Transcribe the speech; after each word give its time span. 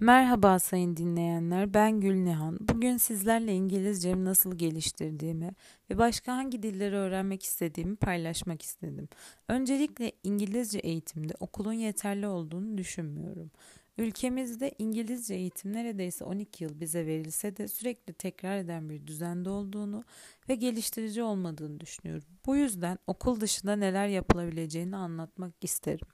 Merhaba 0.00 0.58
sayın 0.58 0.96
dinleyenler, 0.96 1.74
ben 1.74 2.00
Gülnihan. 2.00 2.58
Bugün 2.60 2.96
sizlerle 2.96 3.54
İngilizcemi 3.54 4.24
nasıl 4.24 4.58
geliştirdiğimi 4.58 5.50
ve 5.90 5.98
başka 5.98 6.36
hangi 6.36 6.62
dilleri 6.62 6.96
öğrenmek 6.96 7.42
istediğimi 7.42 7.96
paylaşmak 7.96 8.62
istedim. 8.62 9.08
Öncelikle 9.48 10.12
İngilizce 10.22 10.78
eğitimde 10.78 11.34
okulun 11.40 11.72
yeterli 11.72 12.26
olduğunu 12.26 12.78
düşünmüyorum. 12.78 13.50
Ülkemizde 13.98 14.74
İngilizce 14.78 15.34
eğitim 15.34 15.72
neredeyse 15.72 16.24
12 16.24 16.64
yıl 16.64 16.80
bize 16.80 17.06
verilse 17.06 17.56
de 17.56 17.68
sürekli 17.68 18.12
tekrar 18.12 18.58
eden 18.58 18.90
bir 18.90 19.06
düzende 19.06 19.50
olduğunu 19.50 20.04
ve 20.48 20.54
geliştirici 20.54 21.22
olmadığını 21.22 21.80
düşünüyorum. 21.80 22.28
Bu 22.46 22.56
yüzden 22.56 22.98
okul 23.06 23.40
dışında 23.40 23.76
neler 23.76 24.08
yapılabileceğini 24.08 24.96
anlatmak 24.96 25.52
isterim. 25.62 26.06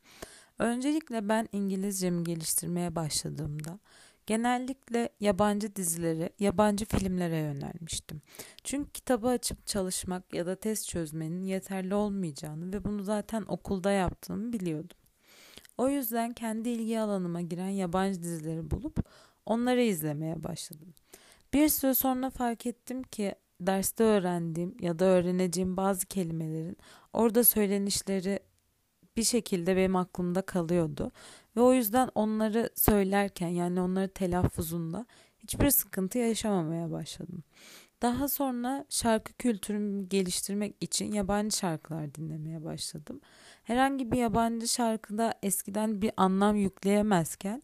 Öncelikle 0.63 1.29
ben 1.29 1.49
İngilizcemi 1.53 2.25
geliştirmeye 2.25 2.95
başladığımda 2.95 3.79
genellikle 4.27 5.09
yabancı 5.21 5.77
dizilere, 5.77 6.31
yabancı 6.39 6.85
filmlere 6.85 7.37
yönelmiştim. 7.37 8.23
Çünkü 8.65 8.91
kitabı 8.93 9.29
açıp 9.29 9.67
çalışmak 9.67 10.35
ya 10.35 10.47
da 10.47 10.57
test 10.57 10.89
çözmenin 10.89 11.43
yeterli 11.43 11.95
olmayacağını 11.95 12.73
ve 12.73 12.85
bunu 12.85 13.03
zaten 13.03 13.45
okulda 13.49 13.91
yaptığımı 13.91 14.53
biliyordum. 14.53 14.97
O 15.79 15.89
yüzden 15.89 16.33
kendi 16.33 16.69
ilgi 16.69 17.01
alanıma 17.01 17.41
giren 17.41 17.69
yabancı 17.69 18.23
dizileri 18.23 18.71
bulup 18.71 19.05
onları 19.47 19.83
izlemeye 19.83 20.45
başladım. 20.45 20.95
Bir 21.55 21.69
süre 21.69 21.95
sonra 21.95 22.31
fark 22.31 22.67
ettim 22.67 23.03
ki 23.03 23.35
derste 23.61 24.05
öğrendiğim 24.05 24.77
ya 24.81 24.99
da 24.99 25.05
öğreneceğim 25.05 25.77
bazı 25.77 26.07
kelimelerin 26.07 26.77
orada 27.13 27.45
söylenişleri 27.45 28.41
bir 29.17 29.25
şekilde 29.25 29.77
benim 29.77 29.97
aklımda 29.97 30.43
kalıyordu. 30.43 31.13
Ve 31.57 31.61
o 31.61 31.73
yüzden 31.73 32.11
onları 32.15 32.71
söylerken 32.75 33.49
yani 33.49 33.81
onları 33.81 34.09
telaffuzunda 34.09 35.07
hiçbir 35.39 35.71
sıkıntı 35.71 36.19
yaşamamaya 36.19 36.91
başladım. 36.91 37.43
Daha 38.03 38.29
sonra 38.29 38.85
şarkı 38.89 39.33
kültürümü 39.33 40.09
geliştirmek 40.09 40.77
için 40.81 41.13
yabancı 41.13 41.57
şarkılar 41.57 42.15
dinlemeye 42.15 42.65
başladım. 42.65 43.21
Herhangi 43.63 44.13
bir 44.13 44.19
yabancı 44.19 44.69
şarkıda 44.69 45.35
eskiden 45.43 46.03
bir 46.03 46.11
anlam 46.17 46.57
yükleyemezken 46.57 47.63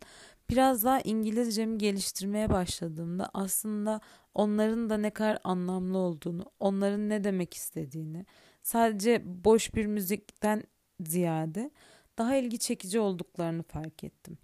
biraz 0.50 0.84
daha 0.84 1.00
İngilizcemi 1.00 1.78
geliştirmeye 1.78 2.50
başladığımda 2.50 3.30
aslında 3.34 4.00
onların 4.34 4.90
da 4.90 4.96
ne 4.96 5.10
kadar 5.10 5.38
anlamlı 5.44 5.98
olduğunu, 5.98 6.44
onların 6.60 7.08
ne 7.08 7.24
demek 7.24 7.54
istediğini, 7.54 8.26
sadece 8.62 9.22
boş 9.24 9.74
bir 9.74 9.86
müzikten 9.86 10.62
ziyade 11.06 11.70
daha 12.18 12.36
ilgi 12.36 12.58
çekici 12.58 13.00
olduklarını 13.00 13.62
fark 13.62 14.04
ettim. 14.04 14.38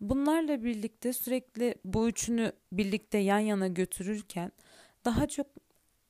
Bunlarla 0.00 0.64
birlikte 0.64 1.12
sürekli 1.12 1.74
bu 1.84 2.08
üçünü 2.08 2.52
birlikte 2.72 3.18
yan 3.18 3.38
yana 3.38 3.68
götürürken 3.68 4.52
daha 5.04 5.26
çok 5.26 5.46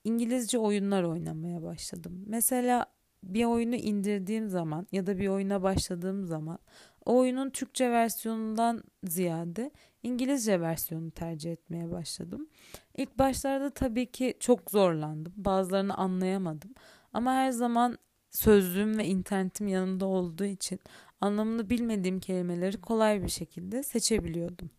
İngilizce 0.04 0.58
oyunlar 0.58 1.02
oynamaya 1.02 1.62
başladım. 1.62 2.24
Mesela 2.26 2.86
bir 3.22 3.44
oyunu 3.44 3.74
indirdiğim 3.74 4.48
zaman 4.48 4.86
ya 4.92 5.06
da 5.06 5.18
bir 5.18 5.28
oyuna 5.28 5.62
başladığım 5.62 6.26
zaman 6.26 6.58
o 7.04 7.18
oyunun 7.18 7.50
Türkçe 7.50 7.90
versiyonundan 7.90 8.82
ziyade 9.04 9.70
İngilizce 10.02 10.60
versiyonunu 10.60 11.10
tercih 11.10 11.52
etmeye 11.52 11.90
başladım. 11.90 12.48
İlk 12.96 13.18
başlarda 13.18 13.70
tabii 13.70 14.06
ki 14.06 14.34
çok 14.40 14.70
zorlandım. 14.70 15.32
Bazılarını 15.36 15.94
anlayamadım. 15.94 16.70
Ama 17.12 17.32
her 17.32 17.50
zaman 17.50 17.98
sözlüğüm 18.30 18.98
ve 18.98 19.06
internetim 19.06 19.68
yanımda 19.68 20.06
olduğu 20.06 20.44
için 20.44 20.80
anlamını 21.20 21.70
bilmediğim 21.70 22.20
kelimeleri 22.20 22.80
kolay 22.80 23.22
bir 23.22 23.28
şekilde 23.28 23.82
seçebiliyordum. 23.82 24.70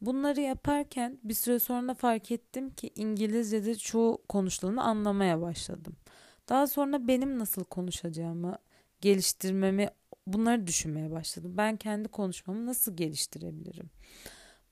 Bunları 0.00 0.40
yaparken 0.40 1.18
bir 1.24 1.34
süre 1.34 1.58
sonra 1.58 1.94
fark 1.94 2.30
ettim 2.30 2.70
ki 2.70 2.90
İngilizce'de 2.96 3.74
çoğu 3.74 4.22
konuşulanı 4.28 4.82
anlamaya 4.82 5.40
başladım. 5.40 5.96
Daha 6.48 6.66
sonra 6.66 7.08
benim 7.08 7.38
nasıl 7.38 7.64
konuşacağımı 7.64 8.58
geliştirmemi 9.00 9.88
bunları 10.26 10.66
düşünmeye 10.66 11.10
başladım. 11.10 11.54
Ben 11.56 11.76
kendi 11.76 12.08
konuşmamı 12.08 12.66
nasıl 12.66 12.96
geliştirebilirim? 12.96 13.90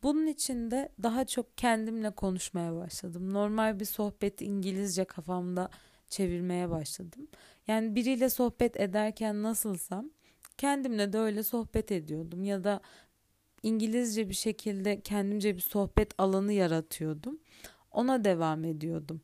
Bunun 0.03 0.27
için 0.27 0.71
de 0.71 0.89
daha 1.03 1.25
çok 1.25 1.59
kendimle 1.59 2.11
konuşmaya 2.11 2.77
başladım. 2.77 3.33
Normal 3.33 3.81
bir 3.81 3.85
sohbet 3.85 4.43
İngilizce 4.43 5.05
kafamda 5.05 5.71
çevirmeye 6.09 6.71
başladım. 6.71 7.29
Yani 7.67 7.95
biriyle 7.95 8.31
sohbet 8.31 8.81
ederken 8.81 9.43
nasılsam 9.43 10.11
kendimle 10.59 11.13
de 11.13 11.19
öyle 11.19 11.43
sohbet 11.43 11.93
ediyordum 11.93 12.45
ya 12.45 12.65
da 12.65 12.81
İngilizce 13.63 14.29
bir 14.29 14.35
şekilde 14.35 15.01
kendimce 15.01 15.57
bir 15.57 15.61
sohbet 15.61 16.13
alanı 16.19 16.53
yaratıyordum. 16.53 17.39
Ona 17.91 18.25
devam 18.25 18.65
ediyordum. 18.65 19.21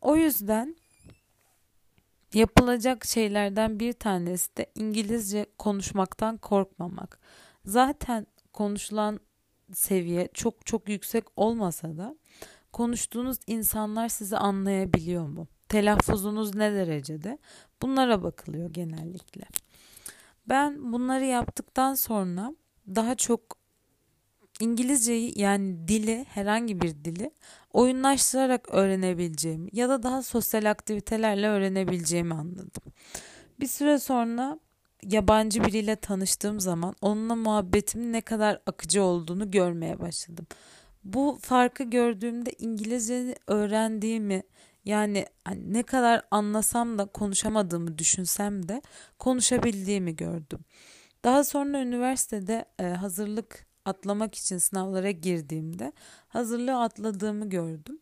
O 0.00 0.16
yüzden 0.16 0.76
yapılacak 2.34 3.04
şeylerden 3.04 3.80
bir 3.80 3.92
tanesi 3.92 4.56
de 4.56 4.66
İngilizce 4.74 5.46
konuşmaktan 5.58 6.36
korkmamak. 6.36 7.20
Zaten 7.64 8.26
konuşulan 8.52 9.20
seviye 9.72 10.28
çok 10.34 10.66
çok 10.66 10.88
yüksek 10.88 11.24
olmasa 11.36 11.96
da 11.96 12.16
konuştuğunuz 12.72 13.36
insanlar 13.46 14.08
sizi 14.08 14.36
anlayabiliyor 14.36 15.28
mu? 15.28 15.48
Telaffuzunuz 15.68 16.54
ne 16.54 16.72
derecede? 16.72 17.38
Bunlara 17.82 18.22
bakılıyor 18.22 18.70
genellikle. 18.70 19.44
Ben 20.48 20.92
bunları 20.92 21.24
yaptıktan 21.24 21.94
sonra 21.94 22.54
daha 22.94 23.14
çok 23.14 23.40
İngilizceyi 24.60 25.40
yani 25.40 25.88
dili 25.88 26.24
herhangi 26.28 26.80
bir 26.80 27.04
dili 27.04 27.30
oyunlaştırarak 27.72 28.68
öğrenebileceğimi 28.68 29.68
ya 29.72 29.88
da 29.88 30.02
daha 30.02 30.22
sosyal 30.22 30.70
aktivitelerle 30.70 31.48
öğrenebileceğimi 31.48 32.34
anladım. 32.34 32.82
Bir 33.60 33.66
süre 33.66 33.98
sonra 33.98 34.58
yabancı 35.02 35.64
biriyle 35.64 35.96
tanıştığım 35.96 36.60
zaman 36.60 36.94
onunla 37.00 37.34
muhabbetimin 37.34 38.12
ne 38.12 38.20
kadar 38.20 38.60
akıcı 38.66 39.02
olduğunu 39.02 39.50
görmeye 39.50 40.00
başladım. 40.00 40.46
Bu 41.04 41.38
farkı 41.40 41.84
gördüğümde 41.84 42.52
İngilizce 42.58 43.34
öğrendiğimi 43.46 44.42
yani 44.86 45.26
hani 45.44 45.72
ne 45.72 45.82
kadar 45.82 46.22
anlasam 46.30 46.98
da 46.98 47.04
konuşamadığımı 47.04 47.98
düşünsem 47.98 48.68
de 48.68 48.82
konuşabildiğimi 49.18 50.16
gördüm. 50.16 50.60
Daha 51.24 51.44
sonra 51.44 51.80
üniversitede 51.82 52.64
e, 52.78 52.84
hazırlık 52.84 53.66
atlamak 53.84 54.34
için 54.34 54.58
sınavlara 54.58 55.10
girdiğimde 55.10 55.92
hazırlığı 56.28 56.80
atladığımı 56.80 57.48
gördüm. 57.48 57.98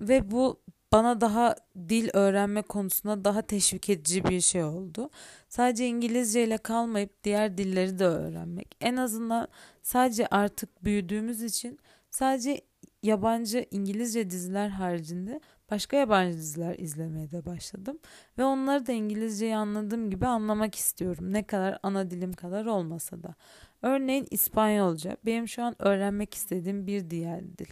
Ve 0.00 0.30
bu 0.30 0.60
bana 0.92 1.20
daha 1.20 1.56
dil 1.88 2.10
öğrenme 2.12 2.62
konusunda 2.62 3.24
daha 3.24 3.42
teşvik 3.42 3.90
edici 3.90 4.24
bir 4.24 4.40
şey 4.40 4.64
oldu. 4.64 5.10
Sadece 5.48 5.86
İngilizce 5.86 6.44
ile 6.44 6.58
kalmayıp 6.58 7.24
diğer 7.24 7.58
dilleri 7.58 7.98
de 7.98 8.04
öğrenmek. 8.04 8.76
En 8.80 8.96
azından 8.96 9.48
sadece 9.82 10.26
artık 10.26 10.84
büyüdüğümüz 10.84 11.42
için 11.42 11.78
sadece 12.10 12.60
yabancı 13.02 13.66
İngilizce 13.70 14.30
diziler 14.30 14.68
haricinde 14.68 15.40
başka 15.70 15.96
yabancı 15.96 16.38
diziler 16.38 16.78
izlemeye 16.78 17.30
de 17.30 17.46
başladım. 17.46 17.98
Ve 18.38 18.44
onları 18.44 18.86
da 18.86 18.92
İngilizceyi 18.92 19.56
anladığım 19.56 20.10
gibi 20.10 20.26
anlamak 20.26 20.74
istiyorum. 20.74 21.32
Ne 21.32 21.42
kadar 21.42 21.78
ana 21.82 22.10
dilim 22.10 22.32
kadar 22.32 22.66
olmasa 22.66 23.22
da. 23.22 23.34
Örneğin 23.82 24.26
İspanyolca 24.30 25.16
benim 25.26 25.48
şu 25.48 25.62
an 25.62 25.74
öğrenmek 25.78 26.34
istediğim 26.34 26.86
bir 26.86 27.10
diğer 27.10 27.58
dil. 27.58 27.68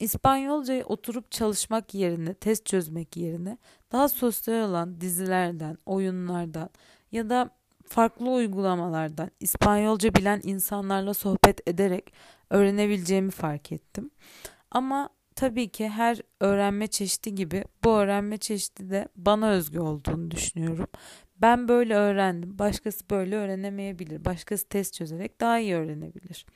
İspanyolcayı 0.00 0.84
oturup 0.84 1.30
çalışmak 1.30 1.94
yerine, 1.94 2.34
test 2.34 2.66
çözmek 2.66 3.16
yerine 3.16 3.58
daha 3.92 4.08
sosyal 4.08 4.68
olan 4.68 5.00
dizilerden, 5.00 5.78
oyunlardan 5.86 6.70
ya 7.12 7.30
da 7.30 7.50
farklı 7.84 8.30
uygulamalardan 8.30 9.30
İspanyolca 9.40 10.14
bilen 10.14 10.40
insanlarla 10.44 11.14
sohbet 11.14 11.68
ederek 11.68 12.12
öğrenebileceğimi 12.50 13.30
fark 13.30 13.72
ettim. 13.72 14.10
Ama 14.70 15.08
tabii 15.40 15.68
ki 15.68 15.88
her 15.88 16.20
öğrenme 16.40 16.86
çeşidi 16.86 17.34
gibi 17.34 17.64
bu 17.84 17.90
öğrenme 17.90 18.38
çeşidi 18.38 18.90
de 18.90 19.08
bana 19.16 19.50
özgü 19.50 19.78
olduğunu 19.78 20.30
düşünüyorum. 20.30 20.86
Ben 21.36 21.68
böyle 21.68 21.94
öğrendim. 21.94 22.58
Başkası 22.58 23.10
böyle 23.10 23.36
öğrenemeyebilir. 23.36 24.24
Başkası 24.24 24.68
test 24.68 24.94
çözerek 24.94 25.40
daha 25.40 25.58
iyi 25.58 25.74
öğrenebilir. 25.74 26.46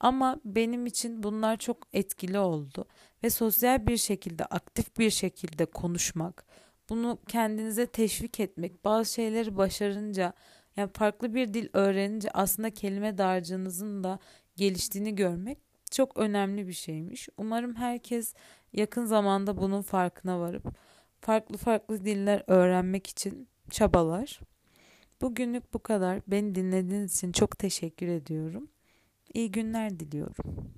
Ama 0.00 0.40
benim 0.44 0.86
için 0.86 1.22
bunlar 1.22 1.56
çok 1.56 1.78
etkili 1.92 2.38
oldu 2.38 2.84
ve 3.22 3.30
sosyal 3.30 3.86
bir 3.86 3.96
şekilde, 3.96 4.44
aktif 4.44 4.98
bir 4.98 5.10
şekilde 5.10 5.66
konuşmak, 5.66 6.46
bunu 6.90 7.18
kendinize 7.28 7.86
teşvik 7.86 8.40
etmek, 8.40 8.84
bazı 8.84 9.12
şeyleri 9.12 9.56
başarınca, 9.56 10.32
yani 10.76 10.90
farklı 10.92 11.34
bir 11.34 11.54
dil 11.54 11.68
öğrenince 11.72 12.30
aslında 12.30 12.70
kelime 12.70 13.18
dağarcığınızın 13.18 14.04
da 14.04 14.18
geliştiğini 14.56 15.14
görmek 15.14 15.58
çok 15.94 16.16
önemli 16.18 16.68
bir 16.68 16.72
şeymiş. 16.72 17.28
Umarım 17.36 17.74
herkes 17.74 18.34
yakın 18.72 19.04
zamanda 19.04 19.56
bunun 19.56 19.82
farkına 19.82 20.40
varıp 20.40 20.64
farklı 21.20 21.56
farklı 21.56 22.04
diller 22.04 22.42
öğrenmek 22.46 23.06
için 23.06 23.48
çabalar. 23.70 24.40
Bugünlük 25.22 25.74
bu 25.74 25.78
kadar. 25.78 26.20
Beni 26.26 26.54
dinlediğiniz 26.54 27.16
için 27.16 27.32
çok 27.32 27.58
teşekkür 27.58 28.08
ediyorum. 28.08 28.68
İyi 29.34 29.50
günler 29.50 30.00
diliyorum. 30.00 30.74